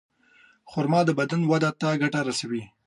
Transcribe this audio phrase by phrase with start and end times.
[0.71, 2.63] خرما د بدن وده ته ګټه رسوي.